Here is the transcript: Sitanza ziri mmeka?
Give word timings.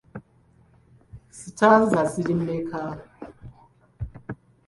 Sitanza 1.37 1.99
ziri 2.11 2.33
mmeka? 2.41 2.81